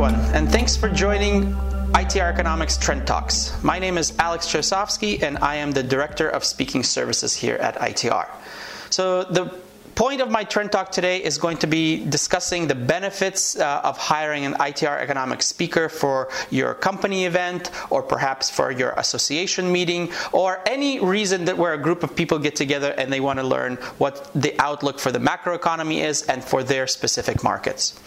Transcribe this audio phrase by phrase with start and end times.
[0.00, 1.52] Everyone, and thanks for joining
[1.92, 3.62] ITR Economics Trend Talks.
[3.62, 7.74] My name is Alex Chausovsky, and I am the Director of Speaking Services here at
[7.74, 8.26] ITR.
[8.88, 9.54] So, the
[9.94, 13.98] point of my trend talk today is going to be discussing the benefits uh, of
[13.98, 20.10] hiring an ITR economic speaker for your company event or perhaps for your association meeting
[20.32, 23.46] or any reason that where a group of people get together and they want to
[23.46, 27.98] learn what the outlook for the macroeconomy is and for their specific markets.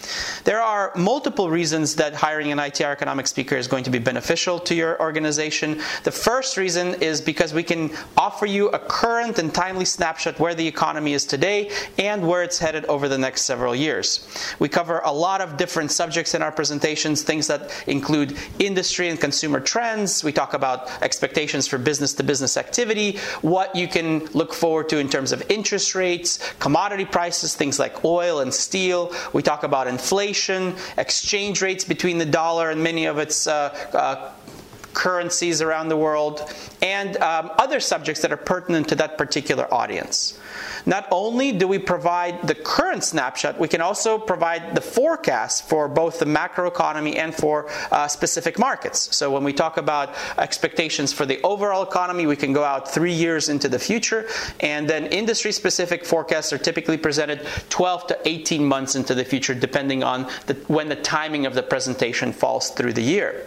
[0.44, 4.60] There are multiple reasons that hiring an ITR economic speaker is going to be beneficial
[4.62, 5.82] to your organization.
[6.04, 10.55] The first reason is because we can offer you a current and timely snapshot where
[10.55, 14.27] the economy is today and where it's headed over the next several years.
[14.59, 19.20] We cover a lot of different subjects in our presentations, things that include industry and
[19.20, 20.23] consumer trends.
[20.23, 24.98] We talk about expectations for business to business activity, what you can look forward to
[24.98, 29.13] in terms of interest rates, commodity prices, things like oil and steel.
[29.34, 34.32] We talk about inflation, exchange rates between the dollar and many of its uh, uh,
[34.94, 36.41] currencies around the world,
[36.82, 40.40] and um, other subjects that are pertinent to that particular audience.
[40.85, 45.87] Not only do we provide the current snapshot, we can also provide the forecast for
[45.87, 49.15] both the macroeconomy and for uh, specific markets.
[49.15, 53.13] So when we talk about expectations for the overall economy, we can go out three
[53.13, 54.27] years into the future,
[54.59, 59.55] and then industry specific forecasts are typically presented 12 to 18 months into the future,
[59.55, 63.45] depending on the, when the timing of the presentation falls through the year.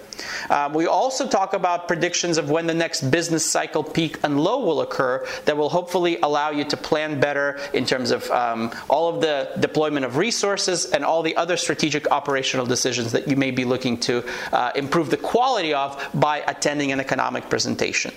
[0.48, 4.64] Um, we also talk about predictions of when the next business cycle peak and low
[4.64, 7.25] will occur that will hopefully allow you to plan better
[7.72, 12.10] in terms of um, all of the deployment of resources and all the other strategic
[12.10, 16.92] operational decisions that you may be looking to uh, improve the quality of by attending
[16.92, 18.12] an economic presentation.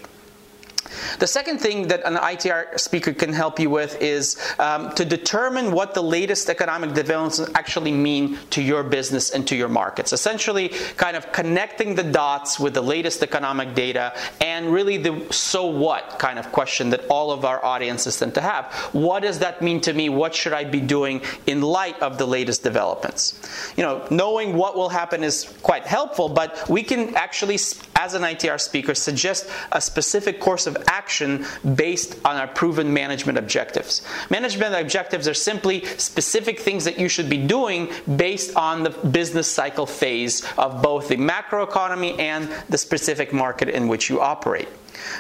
[1.18, 5.72] The second thing that an ITR speaker can help you with is um, to determine
[5.72, 10.14] what the latest economic developments actually mean to your business and to your markets.
[10.14, 15.66] Essentially, kind of connecting the dots with the latest economic data and really the so
[15.66, 18.72] what kind of question that all of our audiences tend to have.
[18.94, 20.10] What does that mean to me?
[20.10, 23.40] What should I be doing in light of the latest developments?
[23.76, 27.58] You know, knowing what will happen is quite helpful, but we can actually,
[28.00, 31.46] as an ITR speaker, suggest a specific course of action
[31.76, 34.02] based on our proven management objectives.
[34.30, 39.48] Management objectives are simply specific things that you should be doing based on the business
[39.52, 44.70] cycle phase of both the macroeconomy and the specific market in which you operate.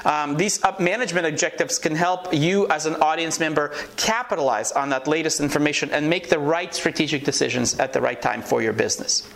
[0.05, 5.41] Um, these management objectives can help you as an audience member capitalize on that latest
[5.41, 9.27] information and make the right strategic decisions at the right time for your business.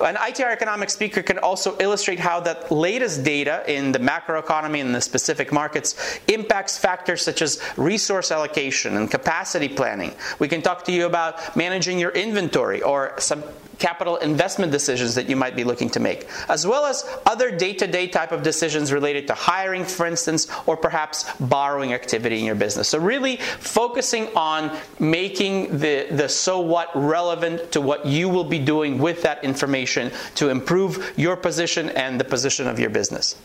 [0.00, 4.94] An ITR economic speaker can also illustrate how that latest data in the macroeconomy and
[4.94, 10.14] the specific markets impacts factors such as resource allocation and capacity planning.
[10.38, 13.42] We can talk to you about managing your inventory or some
[13.78, 17.72] capital investment decisions that you might be looking to make, as well as other day
[17.74, 22.44] to day type of decisions related to hiring, for instance, or perhaps borrowing activity in
[22.44, 22.88] your business.
[22.88, 28.58] So, really focusing on making the, the so what relevant to what you will be
[28.58, 33.36] doing with that information to improve your position and the position of your business.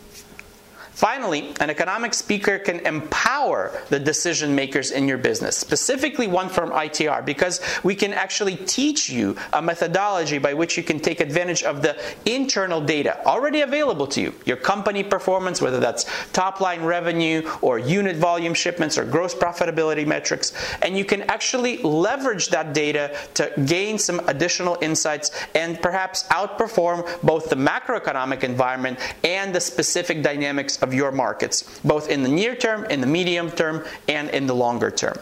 [0.92, 6.70] Finally, an economic speaker can empower the decision makers in your business, specifically one from
[6.70, 11.62] ITR, because we can actually teach you a methodology by which you can take advantage
[11.62, 14.34] of the internal data already available to you.
[14.44, 20.06] Your company performance, whether that's top line revenue or unit volume shipments or gross profitability
[20.06, 20.52] metrics,
[20.82, 27.08] and you can actually leverage that data to gain some additional insights and perhaps outperform
[27.22, 32.54] both the macroeconomic environment and the specific dynamics of your markets, both in the near
[32.54, 35.16] term, in the medium term, and in the longer term.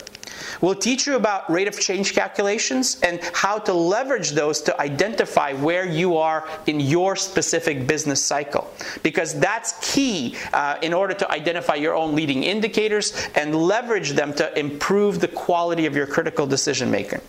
[0.60, 5.52] We'll teach you about rate of change calculations and how to leverage those to identify
[5.54, 8.72] where you are in your specific business cycle.
[9.02, 14.32] Because that's key uh, in order to identify your own leading indicators and leverage them
[14.34, 17.20] to improve the quality of your critical decision making.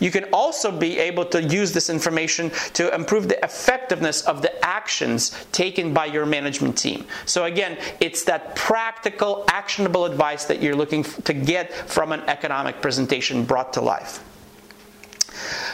[0.00, 4.64] You can also be able to use this information to improve the effectiveness of the
[4.64, 7.06] actions taken by your management team.
[7.26, 12.80] So, again, it's that practical, actionable advice that you're looking to get from an economic
[12.80, 14.24] presentation brought to life.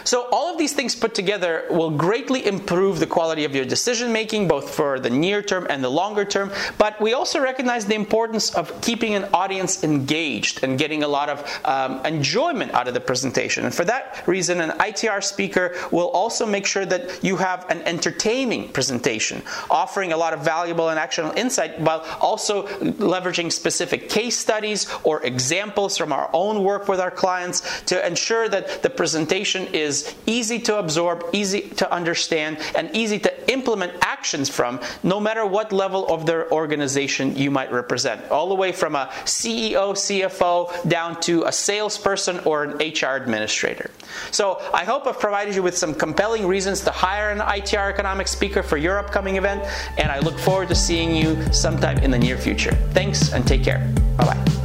[0.06, 4.12] So, all of these things put together will greatly improve the quality of your decision
[4.12, 6.52] making, both for the near term and the longer term.
[6.78, 11.28] But we also recognize the importance of keeping an audience engaged and getting a lot
[11.28, 13.64] of um, enjoyment out of the presentation.
[13.64, 17.82] And for that reason, an ITR speaker will also make sure that you have an
[17.82, 24.38] entertaining presentation, offering a lot of valuable and actionable insight while also leveraging specific case
[24.38, 29.66] studies or examples from our own work with our clients to ensure that the presentation
[29.74, 35.20] is is easy to absorb, easy to understand, and easy to implement actions from, no
[35.20, 38.30] matter what level of their organization you might represent.
[38.30, 43.90] All the way from a CEO, CFO, down to a salesperson or an HR administrator.
[44.30, 48.30] So I hope I've provided you with some compelling reasons to hire an ITR economics
[48.30, 49.62] speaker for your upcoming event,
[49.98, 52.74] and I look forward to seeing you sometime in the near future.
[52.92, 53.92] Thanks and take care.
[54.16, 54.55] Bye bye.